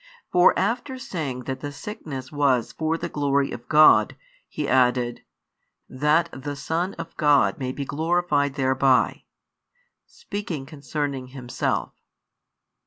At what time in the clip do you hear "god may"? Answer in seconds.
7.17-7.71